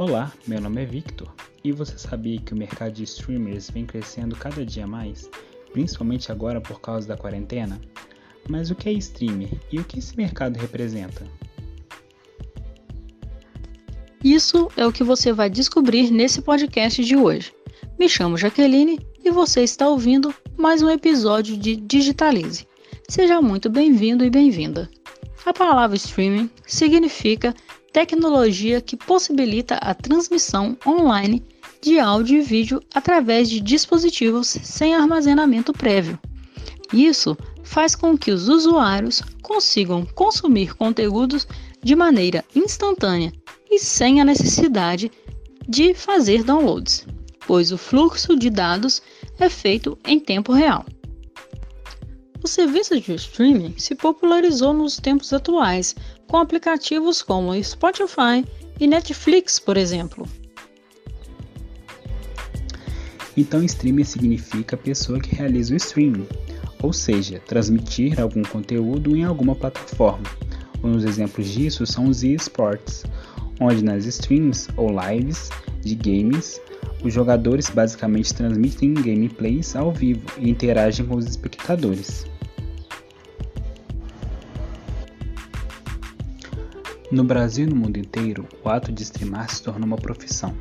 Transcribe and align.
Olá, 0.00 0.32
meu 0.46 0.62
nome 0.62 0.80
é 0.80 0.86
Victor 0.86 1.30
e 1.62 1.72
você 1.72 1.98
sabia 1.98 2.40
que 2.40 2.54
o 2.54 2.56
mercado 2.56 2.90
de 2.90 3.02
streamers 3.02 3.68
vem 3.68 3.84
crescendo 3.84 4.34
cada 4.34 4.64
dia 4.64 4.86
mais, 4.86 5.28
principalmente 5.74 6.32
agora 6.32 6.58
por 6.58 6.80
causa 6.80 7.06
da 7.06 7.18
quarentena? 7.18 7.78
Mas 8.48 8.70
o 8.70 8.74
que 8.74 8.88
é 8.88 8.92
streamer 8.94 9.50
e 9.70 9.78
o 9.78 9.84
que 9.84 9.98
esse 9.98 10.16
mercado 10.16 10.56
representa? 10.56 11.26
Isso 14.24 14.70
é 14.74 14.86
o 14.86 14.92
que 14.92 15.04
você 15.04 15.34
vai 15.34 15.50
descobrir 15.50 16.10
nesse 16.10 16.40
podcast 16.40 17.04
de 17.04 17.14
hoje. 17.14 17.52
Me 17.98 18.08
chamo 18.08 18.38
Jaqueline 18.38 19.06
e 19.22 19.30
você 19.30 19.62
está 19.62 19.86
ouvindo 19.86 20.34
mais 20.56 20.82
um 20.82 20.88
episódio 20.88 21.58
de 21.58 21.76
Digitalize. 21.76 22.66
Seja 23.06 23.42
muito 23.42 23.68
bem-vindo 23.68 24.24
e 24.24 24.30
bem-vinda. 24.30 24.88
A 25.44 25.52
palavra 25.52 25.94
streaming 25.94 26.48
significa 26.66 27.54
tecnologia 27.92 28.80
que 28.80 28.96
possibilita 28.96 29.76
a 29.76 29.94
transmissão 29.94 30.76
online 30.86 31.42
de 31.82 31.98
áudio 31.98 32.38
e 32.38 32.42
vídeo 32.42 32.82
através 32.94 33.48
de 33.48 33.60
dispositivos 33.60 34.48
sem 34.48 34.94
armazenamento 34.94 35.72
prévio. 35.72 36.18
Isso 36.92 37.36
faz 37.62 37.94
com 37.94 38.18
que 38.18 38.30
os 38.30 38.48
usuários 38.48 39.22
consigam 39.42 40.04
consumir 40.14 40.74
conteúdos 40.74 41.46
de 41.82 41.94
maneira 41.94 42.44
instantânea 42.54 43.32
e 43.70 43.78
sem 43.78 44.20
a 44.20 44.24
necessidade 44.24 45.10
de 45.68 45.94
fazer 45.94 46.42
downloads, 46.42 47.06
pois 47.46 47.70
o 47.70 47.78
fluxo 47.78 48.36
de 48.36 48.50
dados 48.50 49.00
é 49.38 49.48
feito 49.48 49.96
em 50.04 50.18
tempo 50.18 50.52
real. 50.52 50.84
O 52.42 52.48
serviço 52.48 52.98
de 52.98 53.14
streaming 53.14 53.74
se 53.76 53.94
popularizou 53.94 54.72
nos 54.72 54.96
tempos 54.96 55.32
atuais, 55.32 55.94
com 56.30 56.36
aplicativos 56.36 57.22
como 57.22 57.60
Spotify 57.62 58.46
e 58.78 58.86
Netflix, 58.86 59.58
por 59.58 59.76
exemplo. 59.76 60.28
Então, 63.36 63.64
streamer 63.64 64.06
significa 64.06 64.76
pessoa 64.76 65.18
que 65.18 65.34
realiza 65.34 65.74
o 65.74 65.76
streaming, 65.76 66.28
ou 66.80 66.92
seja, 66.92 67.40
transmitir 67.40 68.20
algum 68.20 68.42
conteúdo 68.42 69.16
em 69.16 69.24
alguma 69.24 69.56
plataforma. 69.56 70.24
Uns 70.84 71.02
exemplos 71.02 71.48
disso 71.48 71.84
são 71.84 72.08
os 72.08 72.22
eSports, 72.22 73.04
onde 73.60 73.82
nas 73.82 74.06
streams 74.06 74.68
ou 74.76 74.88
lives 74.88 75.50
de 75.80 75.96
games 75.96 76.60
os 77.02 77.12
jogadores 77.12 77.68
basicamente 77.70 78.32
transmitem 78.34 78.94
gameplays 78.94 79.74
ao 79.74 79.90
vivo 79.90 80.26
e 80.38 80.48
interagem 80.48 81.06
com 81.06 81.16
os 81.16 81.26
espectadores. 81.26 82.24
No 87.10 87.24
Brasil 87.24 87.66
e 87.66 87.68
no 87.68 87.74
mundo 87.74 87.96
inteiro, 87.96 88.46
o 88.62 88.68
ato 88.68 88.92
de 88.92 89.02
streamar 89.02 89.50
se 89.50 89.60
tornou 89.64 89.84
uma 89.84 89.96
profissão, 89.96 90.54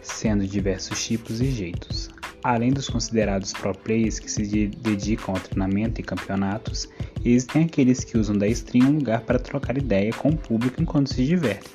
sendo 0.00 0.46
diversos 0.46 1.04
tipos 1.04 1.40
e 1.40 1.50
jeitos. 1.50 2.08
Além 2.44 2.70
dos 2.70 2.88
considerados 2.88 3.52
pro 3.52 3.74
players 3.74 4.20
que 4.20 4.30
se 4.30 4.68
dedicam 4.68 5.34
ao 5.34 5.40
treinamento 5.40 6.00
e 6.00 6.04
campeonatos, 6.04 6.88
existem 7.24 7.64
aqueles 7.64 8.04
que 8.04 8.16
usam 8.16 8.38
da 8.38 8.46
stream 8.46 8.86
um 8.86 8.94
lugar 8.98 9.22
para 9.22 9.40
trocar 9.40 9.76
ideia 9.76 10.12
com 10.12 10.28
o 10.28 10.36
público 10.36 10.80
enquanto 10.80 11.12
se 11.12 11.24
divertem. 11.24 11.72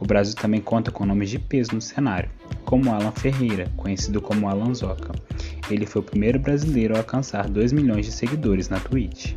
O 0.00 0.06
Brasil 0.06 0.34
também 0.34 0.62
conta 0.62 0.90
com 0.90 1.04
nomes 1.04 1.28
de 1.28 1.38
peso 1.38 1.74
no 1.74 1.80
cenário, 1.82 2.30
como 2.64 2.90
Alan 2.90 3.12
Ferreira, 3.12 3.70
conhecido 3.76 4.22
como 4.22 4.48
Alan 4.48 4.74
Zoca. 4.74 5.12
Ele 5.70 5.84
foi 5.84 6.00
o 6.00 6.04
primeiro 6.04 6.38
brasileiro 6.38 6.94
a 6.94 7.00
alcançar 7.00 7.50
2 7.50 7.70
milhões 7.72 8.06
de 8.06 8.12
seguidores 8.12 8.70
na 8.70 8.80
Twitch. 8.80 9.34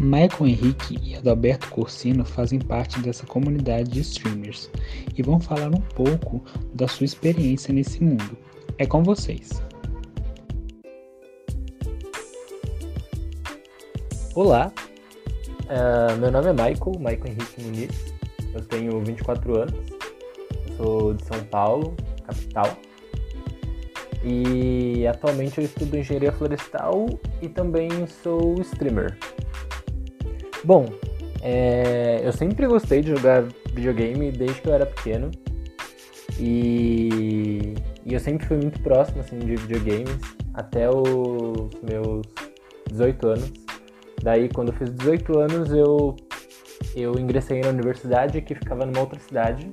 Michael 0.00 0.46
Henrique 0.46 0.98
e 1.02 1.14
Adalberto 1.14 1.68
Corsino 1.68 2.24
fazem 2.24 2.58
parte 2.58 2.98
dessa 3.00 3.26
comunidade 3.26 3.90
de 3.90 4.00
streamers 4.00 4.70
e 5.14 5.22
vão 5.22 5.38
falar 5.38 5.68
um 5.68 5.80
pouco 5.94 6.42
da 6.72 6.88
sua 6.88 7.04
experiência 7.04 7.70
nesse 7.70 8.02
mundo. 8.02 8.34
É 8.78 8.86
com 8.86 9.02
vocês. 9.02 9.62
Olá, 14.34 14.72
uh, 15.66 16.16
meu 16.18 16.30
nome 16.30 16.48
é 16.48 16.52
Michael, 16.52 16.98
Michael 16.98 17.26
Henrique 17.26 17.62
Muniz, 17.62 18.14
eu 18.54 18.64
tenho 18.64 19.04
24 19.04 19.58
anos, 19.58 19.74
sou 20.78 21.12
de 21.12 21.26
São 21.26 21.44
Paulo, 21.44 21.94
capital, 22.26 22.74
e 24.24 25.06
atualmente 25.06 25.58
eu 25.58 25.64
estudo 25.64 25.98
engenharia 25.98 26.32
florestal 26.32 27.06
e 27.42 27.50
também 27.50 27.90
sou 28.22 28.58
streamer. 28.62 29.18
Bom, 30.64 30.86
é, 31.42 32.20
eu 32.22 32.32
sempre 32.32 32.66
gostei 32.66 33.00
de 33.00 33.10
jogar 33.10 33.44
videogame 33.72 34.30
desde 34.30 34.60
que 34.60 34.68
eu 34.68 34.74
era 34.74 34.84
pequeno. 34.84 35.30
E, 36.38 37.74
e, 38.04 38.14
eu 38.14 38.20
sempre 38.20 38.46
fui 38.46 38.56
muito 38.56 38.80
próximo 38.82 39.20
assim, 39.20 39.38
de 39.38 39.56
videogames 39.56 40.18
até 40.54 40.88
os 40.88 41.70
meus 41.82 42.22
18 42.90 43.28
anos. 43.28 43.52
Daí, 44.22 44.48
quando 44.48 44.68
eu 44.68 44.74
fiz 44.74 44.92
18 44.92 45.38
anos, 45.38 45.72
eu, 45.72 46.16
eu 46.94 47.18
ingressei 47.18 47.60
na 47.60 47.68
universidade 47.68 48.40
que 48.42 48.54
ficava 48.54 48.84
numa 48.84 49.00
outra 49.00 49.18
cidade. 49.18 49.70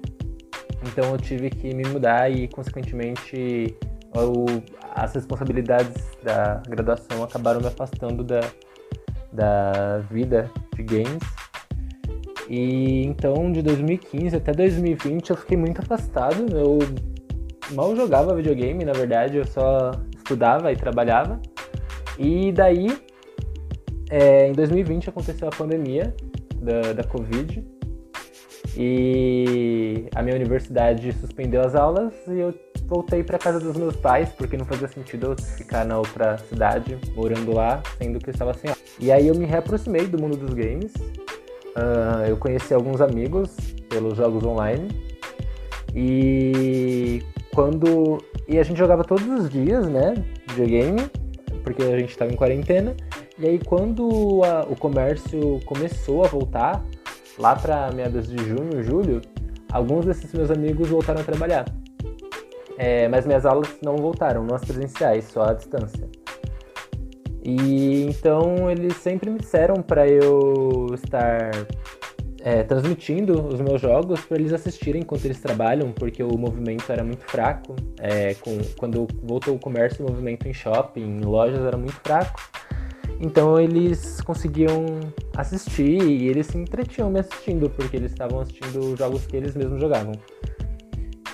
Então, 0.86 1.12
eu 1.12 1.18
tive 1.18 1.50
que 1.50 1.74
me 1.74 1.86
mudar 1.88 2.32
e, 2.32 2.48
consequentemente, 2.48 3.76
as 4.96 5.14
responsabilidades 5.14 5.96
da 6.24 6.62
graduação 6.68 7.24
acabaram 7.24 7.60
me 7.60 7.68
afastando 7.68 8.24
da, 8.24 8.40
da 9.34 10.00
vida 10.10 10.50
games. 10.84 11.24
E 12.50 13.06
então 13.06 13.52
de 13.52 13.62
2015 13.62 14.36
até 14.36 14.52
2020 14.54 15.30
eu 15.30 15.38
fiquei 15.38 15.58
muito 15.58 15.82
afastado. 15.82 16.46
Eu 16.56 16.80
mal 17.74 17.96
jogava 17.96 18.36
videogame, 18.36 18.86
na 18.86 18.94
verdade, 18.94 19.38
eu 19.38 19.46
só 19.46 19.92
estudava 20.16 20.72
e 20.72 20.76
trabalhava. 20.76 21.40
E 22.18 22.52
daí, 22.52 22.98
é, 24.10 24.48
em 24.48 24.54
2020 24.54 25.10
aconteceu 25.10 25.48
a 25.48 25.52
pandemia 25.52 26.16
da, 26.62 26.94
da 26.94 27.04
Covid 27.04 27.64
e 28.76 30.08
a 30.16 30.22
minha 30.22 30.36
universidade 30.36 31.12
suspendeu 31.14 31.62
as 31.62 31.76
aulas 31.76 32.14
e 32.28 32.40
eu 32.40 32.54
voltei 32.88 33.22
para 33.24 33.38
casa 33.38 33.60
dos 33.60 33.76
meus 33.76 33.96
pais 33.96 34.30
porque 34.30 34.58
não 34.58 34.66
fazia 34.66 34.88
sentido 34.88 35.28
eu 35.28 35.36
ficar 35.36 35.86
na 35.86 35.98
outra 35.98 36.38
cidade 36.38 36.98
morando 37.14 37.54
lá, 37.54 37.84
sendo 37.98 38.20
que 38.20 38.30
eu 38.30 38.32
estava 38.32 38.54
sem 38.54 38.70
aula. 38.70 38.82
E 39.00 39.12
aí 39.12 39.28
eu 39.28 39.36
me 39.36 39.46
reaproximei 39.46 40.08
do 40.08 40.20
mundo 40.20 40.38
dos 40.38 40.54
games. 40.54 40.94
Uh, 40.96 42.26
eu 42.28 42.38
conheci 42.38 42.74
alguns 42.74 43.02
amigos 43.02 43.56
pelos 43.90 44.18
jogos 44.18 44.44
online. 44.44 44.88
E 45.94 47.22
quando. 47.54 48.18
E 48.48 48.58
a 48.58 48.64
gente 48.64 48.78
jogava 48.78 49.04
todos 49.04 49.28
os 49.28 49.50
dias, 49.50 49.88
né? 49.88 50.14
Videogame, 50.50 51.10
porque 51.64 51.84
a 51.84 52.00
gente 52.00 52.10
estava 52.10 52.32
em 52.32 52.36
quarentena. 52.36 52.96
E 53.38 53.46
aí 53.46 53.60
quando 53.60 54.42
a, 54.44 54.64
o 54.64 54.76
comércio 54.76 55.60
começou 55.66 56.24
a 56.24 56.28
voltar, 56.28 56.84
lá 57.38 57.56
para 57.56 57.92
meados 57.92 58.28
de 58.28 58.38
junho, 58.38 58.82
julho, 58.84 59.22
alguns 59.72 60.06
desses 60.06 60.32
meus 60.34 60.50
amigos 60.50 60.88
voltaram 60.88 61.22
a 61.22 61.24
trabalhar. 61.24 61.66
É, 62.78 63.08
mas 63.08 63.26
minhas 63.26 63.46
aulas 63.46 63.78
não 63.84 63.98
voltaram, 63.98 64.44
não 64.44 64.56
as 64.56 64.64
presenciais, 64.64 65.26
só 65.26 65.44
à 65.44 65.54
distância. 65.54 66.08
E 67.44 68.04
então 68.04 68.70
eles 68.70 68.98
sempre 68.98 69.30
me 69.30 69.40
disseram 69.40 69.82
para 69.82 70.08
eu 70.08 70.88
estar 70.94 71.52
é, 72.42 72.64
transmitindo 72.64 73.42
os 73.48 73.60
meus 73.60 73.82
jogos 73.82 74.22
para 74.22 74.38
eles 74.38 74.54
assistirem 74.54 75.02
enquanto 75.02 75.26
eles 75.26 75.40
trabalham, 75.40 75.92
porque 75.92 76.22
o 76.22 76.38
movimento 76.38 76.92
era 76.92 77.04
muito 77.04 77.24
fraco. 77.26 77.76
É, 78.00 78.36
com, 78.36 78.58
quando 78.78 79.08
voltou 79.24 79.56
o 79.56 79.60
comércio, 79.60 80.06
o 80.06 80.10
movimento 80.10 80.48
em 80.48 80.54
shopping, 80.54 81.02
em 81.02 81.22
lojas 81.22 81.60
era 81.66 81.78
muito 81.78 82.00
fraco. 82.04 82.40
Então 83.20 83.60
eles 83.60 84.22
conseguiam 84.22 84.86
assistir 85.36 86.02
e 86.02 86.28
eles 86.28 86.48
se 86.48 86.58
entretinham 86.58 87.10
me 87.10 87.20
assistindo, 87.20 87.70
porque 87.70 87.98
eles 87.98 88.12
estavam 88.12 88.40
assistindo 88.42 88.96
jogos 88.96 89.26
que 89.26 89.36
eles 89.36 89.56
mesmos 89.56 89.82
jogavam. 89.82 90.14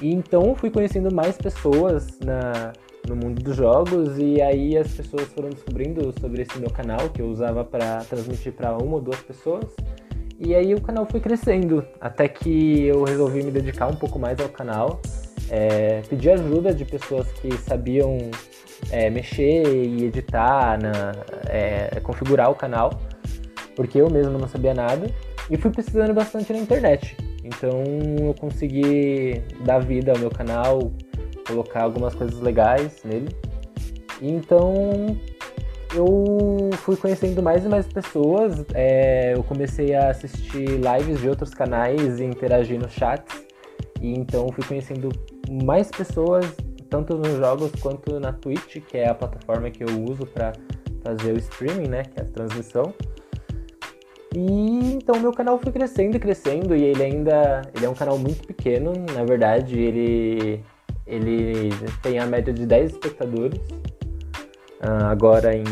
E 0.02 0.14
então 0.14 0.56
fui 0.56 0.70
conhecendo 0.70 1.14
mais 1.14 1.38
pessoas 1.38 2.20
na, 2.20 2.74
no 3.08 3.16
mundo 3.16 3.42
dos 3.42 3.56
jogos 3.56 4.18
e 4.18 4.42
aí 4.42 4.78
as 4.78 4.88
pessoas 4.92 5.28
foram 5.34 5.50
descobrindo 5.50 6.14
sobre 6.20 6.42
esse 6.42 6.58
meu 6.58 6.70
canal 6.70 7.10
que 7.10 7.22
eu 7.22 7.28
usava 7.28 7.64
para 7.64 7.98
transmitir 8.06 8.54
para 8.54 8.78
uma 8.78 8.96
ou 8.96 9.02
duas 9.02 9.20
pessoas. 9.22 9.66
E 10.40 10.56
aí 10.56 10.74
o 10.74 10.82
canal 10.82 11.06
foi 11.06 11.20
crescendo 11.20 11.86
até 12.02 12.28
que 12.28 12.84
eu 12.84 13.04
resolvi 13.04 13.44
me 13.44 13.52
dedicar 13.52 13.88
um 13.88 13.96
pouco 13.96 14.18
mais 14.20 14.40
ao 14.40 14.50
canal, 14.50 15.02
é, 15.50 16.02
pedir 16.10 16.32
ajuda 16.32 16.74
de 16.74 16.84
pessoas 16.86 17.32
que 17.34 17.52
sabiam 17.58 18.18
é, 18.92 19.10
mexer 19.10 19.64
e 19.68 20.06
editar, 20.06 20.80
na, 20.82 21.12
é, 21.50 22.00
configurar 22.02 22.50
o 22.50 22.56
canal, 22.56 23.00
porque 23.76 24.00
eu 24.02 24.10
mesmo 24.10 24.38
não 24.38 24.48
sabia 24.48 24.74
nada 24.74 25.08
e 25.50 25.58
fui 25.58 25.72
pesquisando 25.72 26.14
bastante 26.14 26.52
na 26.52 26.60
internet. 26.60 27.16
Então 27.44 27.84
eu 28.20 28.34
consegui 28.34 29.42
dar 29.66 29.80
vida 29.80 30.12
ao 30.12 30.18
meu 30.18 30.30
canal, 30.30 30.92
colocar 31.48 31.84
algumas 31.84 32.16
coisas 32.16 32.40
legais 32.40 33.04
nele. 33.04 33.30
Então 34.22 35.18
eu 35.94 36.70
fui 36.78 36.96
conhecendo 36.96 37.42
mais 37.44 37.66
e 37.66 37.68
mais 37.68 37.86
pessoas. 37.86 38.66
É, 38.74 39.34
eu 39.36 39.44
comecei 39.44 39.94
a 39.94 40.10
assistir 40.10 40.68
lives 40.68 41.20
de 41.20 41.30
outros 41.30 41.54
canais 41.54 42.20
e 42.20 42.24
interagir 42.24 42.80
nos 42.80 42.94
chats. 42.94 43.44
E 44.02 44.14
então 44.14 44.48
fui 44.52 44.64
conhecendo 44.66 45.10
mais 45.50 45.90
pessoas, 45.90 46.46
tanto 46.90 47.16
nos 47.16 47.38
jogos 47.38 47.72
quanto 47.80 48.20
na 48.20 48.34
Twitch, 48.34 48.78
que 48.88 48.98
é 48.98 49.10
a 49.10 49.14
plataforma 49.14 49.70
que 49.70 49.84
eu 49.84 50.04
uso 50.10 50.26
para 50.26 50.54
fazer 51.04 51.34
o 51.34 51.38
streaming, 51.38 51.88
né? 51.88 52.04
Que 52.04 52.20
é 52.20 52.24
a 52.24 52.26
transmissão. 52.26 52.94
E 54.36 54.96
então 54.96 55.20
meu 55.20 55.32
canal 55.32 55.60
foi 55.60 55.72
crescendo 55.72 56.18
e 56.18 56.20
crescendo 56.20 56.76
e 56.76 56.84
ele 56.84 57.04
ainda 57.04 57.62
ele 57.76 57.86
é 57.86 57.90
um 57.90 57.94
canal 57.94 58.18
muito 58.18 58.48
pequeno, 58.48 58.94
na 59.16 59.24
verdade, 59.24 59.80
ele 59.80 60.64
ele 61.06 61.70
tem 62.02 62.18
a 62.18 62.26
média 62.26 62.54
de 62.54 62.66
10 62.66 62.92
espectadores. 62.94 63.60
Uh, 64.82 65.06
agora 65.06 65.56
em 65.56 65.64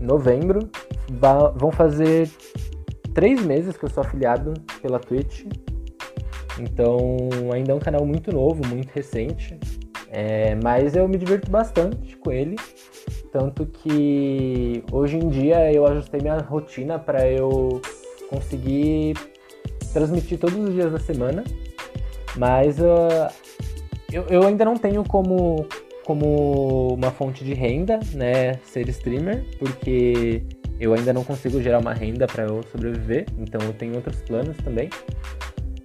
novembro 0.00 0.68
vão 1.56 1.70
fazer 1.70 2.28
três 3.14 3.42
meses 3.44 3.76
que 3.76 3.84
eu 3.84 3.90
sou 3.90 4.02
afiliado 4.02 4.54
pela 4.82 4.98
Twitch. 4.98 5.44
Então 6.58 7.28
ainda 7.52 7.72
é 7.72 7.74
um 7.74 7.78
canal 7.78 8.04
muito 8.04 8.32
novo, 8.32 8.66
muito 8.66 8.90
recente. 8.90 9.58
É, 10.12 10.56
mas 10.56 10.96
eu 10.96 11.06
me 11.06 11.16
divirto 11.16 11.50
bastante 11.50 12.16
com 12.16 12.32
ele. 12.32 12.56
Tanto 13.32 13.64
que 13.64 14.82
hoje 14.90 15.16
em 15.16 15.28
dia 15.28 15.72
eu 15.72 15.86
ajustei 15.86 16.20
minha 16.20 16.38
rotina 16.38 16.98
para 16.98 17.28
eu 17.28 17.80
conseguir 18.30 19.16
transmitir 19.92 20.38
todos 20.38 20.56
os 20.56 20.72
dias 20.72 20.92
da 20.92 21.00
semana, 21.00 21.42
mas 22.36 22.78
uh, 22.78 23.28
eu, 24.12 24.24
eu 24.28 24.46
ainda 24.46 24.64
não 24.64 24.76
tenho 24.76 25.04
como, 25.04 25.66
como 26.04 26.94
uma 26.94 27.10
fonte 27.10 27.44
de 27.44 27.54
renda, 27.54 27.98
né, 28.14 28.54
ser 28.64 28.88
streamer, 28.88 29.44
porque 29.58 30.42
eu 30.78 30.94
ainda 30.94 31.12
não 31.12 31.24
consigo 31.24 31.60
gerar 31.60 31.80
uma 31.80 31.92
renda 31.92 32.26
para 32.26 32.44
eu 32.44 32.62
sobreviver, 32.70 33.26
então 33.36 33.60
eu 33.62 33.72
tenho 33.72 33.96
outros 33.96 34.22
planos 34.22 34.56
também. 34.58 34.88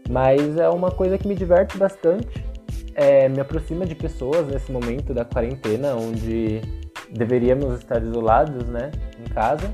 Mas 0.07 0.57
é 0.57 0.69
uma 0.69 0.91
coisa 0.91 1.18
que 1.18 1.27
me 1.27 1.33
diverte 1.33 1.77
bastante, 1.77 2.45
é, 2.94 3.27
me 3.27 3.39
aproxima 3.39 3.86
de 3.86 3.95
pessoas 3.95 4.48
nesse 4.48 4.71
momento 4.71 5.13
da 5.13 5.25
quarentena, 5.25 5.95
onde 5.95 6.62
deveríamos 7.09 7.80
estar 7.80 8.01
isolados, 8.01 8.68
né, 8.68 8.91
em 9.19 9.30
casa, 9.33 9.71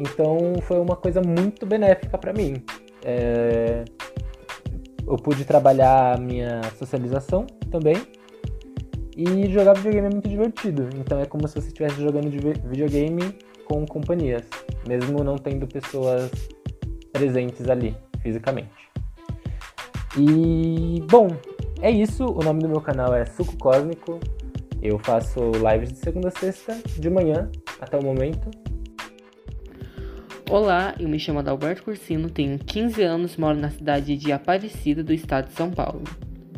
então 0.00 0.54
foi 0.62 0.80
uma 0.80 0.96
coisa 0.96 1.20
muito 1.20 1.66
benéfica 1.66 2.16
para 2.16 2.32
mim. 2.32 2.62
É... 3.04 3.84
Eu 5.06 5.16
pude 5.16 5.44
trabalhar 5.44 6.14
a 6.16 6.20
minha 6.20 6.62
socialização 6.78 7.46
também. 7.70 7.96
E 9.16 9.50
jogar 9.50 9.74
videogame 9.74 10.06
é 10.06 10.10
muito 10.10 10.28
divertido. 10.28 10.88
Então 10.96 11.20
é 11.20 11.26
como 11.26 11.46
se 11.46 11.54
você 11.60 11.68
estivesse 11.68 12.00
jogando 12.00 12.30
videogame 12.30 13.36
com 13.66 13.84
companhias, 13.84 14.48
mesmo 14.88 15.22
não 15.22 15.36
tendo 15.36 15.66
pessoas 15.66 16.30
presentes 17.12 17.68
ali 17.68 17.94
fisicamente. 18.22 18.70
E 20.16 21.04
bom, 21.10 21.28
é 21.82 21.90
isso. 21.90 22.24
O 22.24 22.42
nome 22.42 22.60
do 22.60 22.68
meu 22.68 22.80
canal 22.80 23.14
é 23.14 23.26
Suco 23.26 23.56
Cósmico. 23.58 24.18
Eu 24.82 24.98
faço 24.98 25.40
lives 25.50 25.92
de 25.92 25.98
segunda 25.98 26.28
a 26.28 26.30
sexta, 26.30 26.74
de 26.98 27.10
manhã 27.10 27.50
até 27.80 27.98
o 27.98 28.02
momento. 28.02 28.50
Olá, 30.50 30.96
eu 30.98 31.08
me 31.08 31.16
chamo 31.16 31.38
Adalberto 31.38 31.84
Cursino, 31.84 32.28
tenho 32.28 32.58
15 32.58 33.00
anos, 33.04 33.36
moro 33.36 33.56
na 33.56 33.70
cidade 33.70 34.16
de 34.16 34.32
Aparecida, 34.32 35.00
do 35.00 35.12
estado 35.12 35.46
de 35.46 35.54
São 35.54 35.70
Paulo. 35.70 36.02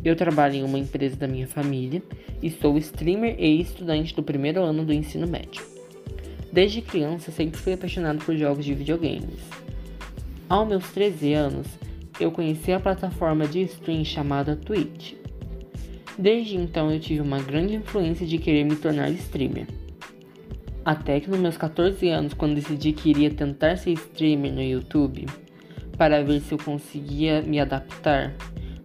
Eu 0.03 0.15
trabalho 0.15 0.55
em 0.55 0.63
uma 0.63 0.79
empresa 0.79 1.15
da 1.15 1.27
minha 1.27 1.45
família 1.45 2.01
e 2.41 2.49
sou 2.49 2.75
streamer 2.79 3.35
e 3.37 3.61
estudante 3.61 4.15
do 4.15 4.23
primeiro 4.23 4.63
ano 4.63 4.83
do 4.83 4.91
ensino 4.91 5.27
médio. 5.27 5.63
Desde 6.51 6.81
criança, 6.81 7.31
sempre 7.31 7.59
fui 7.59 7.73
apaixonado 7.73 8.25
por 8.25 8.35
jogos 8.35 8.65
de 8.65 8.73
videogames. 8.73 9.39
Aos 10.49 10.67
meus 10.67 10.89
13 10.89 11.33
anos, 11.33 11.67
eu 12.19 12.31
conheci 12.31 12.71
a 12.71 12.79
plataforma 12.79 13.45
de 13.45 13.61
stream 13.61 14.03
chamada 14.03 14.55
Twitch. 14.55 15.13
Desde 16.17 16.55
então, 16.55 16.91
eu 16.91 16.99
tive 16.99 17.21
uma 17.21 17.43
grande 17.43 17.75
influência 17.75 18.25
de 18.25 18.39
querer 18.39 18.63
me 18.63 18.75
tornar 18.75 19.11
streamer. 19.11 19.67
Até 20.85 21.19
que 21.19 21.29
nos 21.29 21.39
meus 21.39 21.57
14 21.57 22.09
anos, 22.09 22.33
quando 22.33 22.55
decidi 22.55 22.91
que 22.91 23.09
iria 23.09 23.31
tentar 23.31 23.77
ser 23.77 23.91
streamer 23.93 24.51
no 24.51 24.61
YouTube, 24.61 25.25
para 25.97 26.23
ver 26.23 26.41
se 26.41 26.53
eu 26.53 26.57
conseguia 26.57 27.41
me 27.41 27.59
adaptar, 27.59 28.33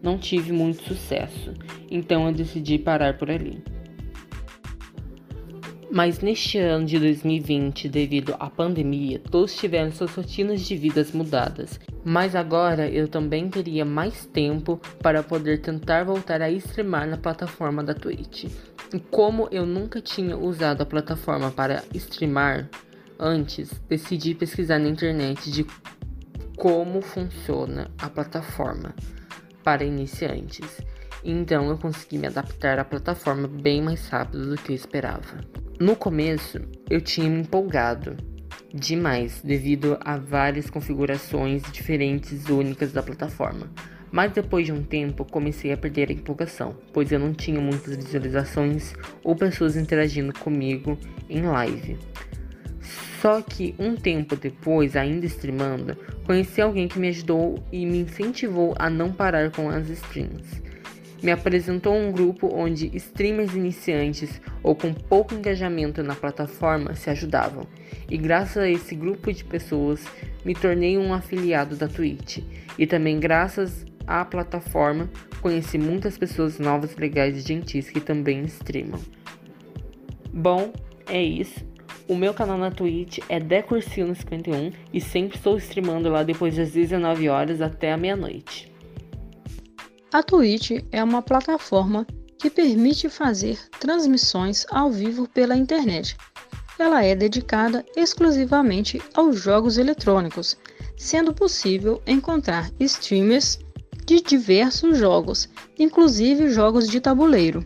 não 0.01 0.17
tive 0.17 0.53
muito 0.53 0.83
sucesso, 0.85 1.53
então 1.91 2.27
eu 2.27 2.33
decidi 2.33 2.79
parar 2.79 3.19
por 3.19 3.31
ali. 3.31 3.63
Mas 5.91 6.21
neste 6.21 6.59
ano 6.59 6.85
de 6.85 6.99
2020, 6.99 7.89
devido 7.89 8.37
à 8.39 8.51
pandemia, 8.51 9.19
todos 9.19 9.57
tiveram 9.57 9.91
suas 9.91 10.15
rotinas 10.15 10.61
de 10.61 10.77
vidas 10.77 11.13
mudadas. 11.13 11.81
Mas 12.05 12.37
agora 12.37 12.87
eu 12.91 13.09
também 13.09 13.49
teria 13.49 13.87
mais 13.87 14.27
tempo 14.27 14.79
para 15.03 15.23
poder 15.23 15.63
tentar 15.63 16.05
voltar 16.05 16.43
a 16.43 16.51
streamar 16.51 17.09
na 17.09 17.17
plataforma 17.17 17.83
da 17.83 17.95
Twitch. 17.95 18.45
E 18.93 19.01
como 19.11 19.49
eu 19.51 19.65
nunca 19.65 19.99
tinha 20.01 20.37
usado 20.37 20.83
a 20.83 20.87
plataforma 20.87 21.51
para 21.51 21.83
streamar 21.95 22.69
antes, 23.19 23.71
decidi 23.89 24.35
pesquisar 24.35 24.79
na 24.79 24.89
internet 24.89 25.51
de 25.51 25.67
como 26.55 27.01
funciona 27.01 27.91
a 27.99 28.11
plataforma 28.11 28.95
para 29.65 29.85
iniciantes. 29.85 30.83
Então 31.25 31.71
eu 31.71 31.79
consegui 31.79 32.19
me 32.19 32.27
adaptar 32.27 32.79
à 32.79 32.85
plataforma 32.85 33.49
bem 33.49 33.81
mais 33.81 34.07
rápido 34.09 34.51
do 34.51 34.57
que 34.57 34.73
eu 34.73 34.77
esperava. 34.77 35.39
No 35.81 35.95
começo, 35.95 36.61
eu 36.91 37.01
tinha 37.01 37.31
me 37.31 37.41
empolgado 37.43 38.17
demais 38.75 39.41
devido 39.45 39.97
a 40.01 40.17
várias 40.17 40.69
configurações 40.69 41.63
diferentes 41.71 42.49
únicas 42.49 42.93
da 42.93 43.01
plataforma. 43.01 43.71
Mas 44.11 44.33
depois 44.33 44.67
de 44.67 44.73
um 44.73 44.83
tempo 44.83 45.25
comecei 45.25 45.73
a 45.73 45.77
perder 45.77 46.11
a 46.11 46.13
empolgação, 46.13 46.75
pois 46.93 47.13
eu 47.13 47.21
não 47.21 47.33
tinha 47.33 47.61
muitas 47.61 47.95
visualizações 47.95 48.93
ou 49.23 49.37
pessoas 49.37 49.77
interagindo 49.77 50.33
comigo 50.33 50.99
em 51.31 51.43
live. 51.43 51.97
Só 53.23 53.41
que 53.41 53.73
um 53.79 53.95
tempo 53.95 54.35
depois, 54.35 54.97
ainda 54.97 55.27
streamando, 55.27 55.97
conheci 56.25 56.61
alguém 56.61 56.89
que 56.89 56.99
me 56.99 57.09
ajudou 57.09 57.63
e 57.71 57.87
me 57.87 57.99
incentivou 57.99 58.75
a 58.81 58.91
não 58.91 59.13
parar 59.13 59.53
com 59.53 59.69
as 59.69 59.89
streams. 59.89 60.68
Me 61.23 61.33
apresentou 61.33 61.95
um 61.95 62.13
grupo 62.13 62.49
onde 62.55 62.95
streamers 62.97 63.55
iniciantes 63.55 64.41
ou 64.63 64.75
com 64.75 64.95
pouco 64.95 65.35
engajamento 65.35 66.03
na 66.03 66.15
plataforma 66.15 66.95
se 66.95 67.11
ajudavam, 67.11 67.67
e 68.09 68.17
graças 68.17 68.59
a 68.59 68.71
esse 68.71 68.95
grupo 68.95 69.33
de 69.33 69.45
pessoas 69.45 70.05
me 70.45 70.55
tornei 70.55 70.97
um 70.97 71.13
afiliado 71.13 71.75
da 71.75 71.89
Twitch, 71.89 72.39
e 72.79 72.87
também 72.87 73.19
graças 73.19 73.85
à 74.07 74.25
plataforma, 74.25 75.11
conheci 75.43 75.77
muitas 75.77 76.17
pessoas 76.17 76.59
novas, 76.59 76.97
legais 76.97 77.37
e 77.37 77.41
gentis 77.41 77.91
que 77.91 78.01
também 78.01 78.43
streamam. 78.45 79.01
Bom, 80.33 80.73
é 81.09 81.23
isso. 81.23 81.67
O 82.07 82.17
meu 82.17 82.33
canal 82.33 82.57
na 82.57 82.71
Twitch 82.71 83.19
é 83.29 83.39
Decursino51 83.39 84.73
e 84.95 85.01
sempre 85.01 85.37
estou 85.37 85.59
streamando 85.59 86.09
lá 86.09 86.23
depois 86.23 86.57
das 86.57 86.73
19 86.73 87.29
horas 87.29 87.61
até 87.61 87.93
a 87.93 87.99
meia-noite. 87.99 88.68
A 90.11 90.23
Twitch 90.23 90.71
é 90.91 91.05
uma 91.05 91.21
plataforma 91.21 92.07
que 92.39 92.49
permite 92.49 93.11
fazer 93.11 93.59
transmissões 93.79 94.65
ao 94.71 94.91
vivo 94.91 95.29
pela 95.29 95.55
internet. 95.55 96.17
Ela 96.79 97.05
é 97.05 97.15
dedicada 97.15 97.85
exclusivamente 97.95 99.03
aos 99.13 99.39
jogos 99.39 99.77
eletrônicos, 99.77 100.57
sendo 100.97 101.35
possível 101.35 102.01
encontrar 102.07 102.71
streamers 102.81 103.59
de 104.07 104.23
diversos 104.23 104.97
jogos, 104.97 105.47
inclusive 105.79 106.49
jogos 106.49 106.89
de 106.89 107.01
tabuleiro. 107.01 107.63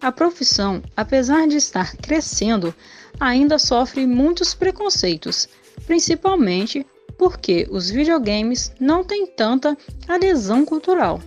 A 0.00 0.12
profissão, 0.12 0.80
apesar 0.96 1.48
de 1.48 1.56
estar 1.56 1.96
crescendo, 1.96 2.72
ainda 3.18 3.58
sofre 3.58 4.06
muitos 4.06 4.54
preconceitos, 4.54 5.48
principalmente 5.86 6.86
porque 7.18 7.66
os 7.68 7.90
videogames 7.90 8.72
não 8.78 9.02
têm 9.02 9.26
tanta 9.26 9.76
adesão 10.06 10.64
cultural. 10.64 11.20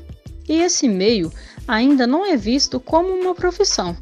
E 0.47 0.61
esse 0.61 0.87
meio 0.87 1.31
ainda 1.67 2.05
não 2.05 2.25
é 2.25 2.35
visto 2.35 2.79
como 2.79 3.09
uma 3.09 3.33
profissão, 3.33 3.95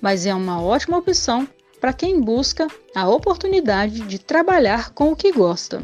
mas 0.00 0.26
é 0.26 0.34
uma 0.34 0.62
ótima 0.62 0.98
opção 0.98 1.48
para 1.80 1.92
quem 1.92 2.20
busca 2.20 2.66
a 2.94 3.08
oportunidade 3.08 4.00
de 4.00 4.18
trabalhar 4.18 4.90
com 4.90 5.12
o 5.12 5.16
que 5.16 5.32
gosta. 5.32 5.82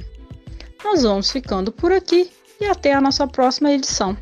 Nós 0.83 1.03
vamos 1.03 1.31
ficando 1.31 1.73
por 1.73 1.93
aqui 1.93 2.31
e 2.61 2.67
até 2.67 2.93
a 2.93 3.01
nossa 3.01 3.27
próxima 3.27 3.73
edição. 3.73 4.17